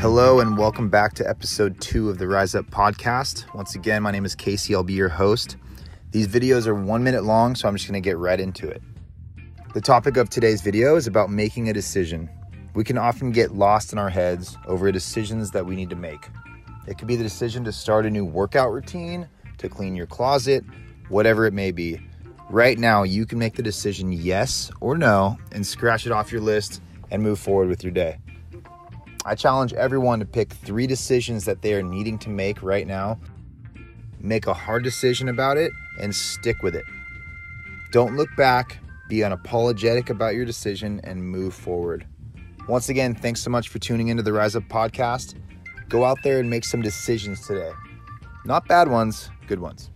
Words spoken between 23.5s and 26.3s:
the decision yes or no and scratch it off